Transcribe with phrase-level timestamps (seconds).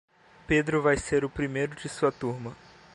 [0.47, 2.57] Pedro vai ser o primeiro de sua turma.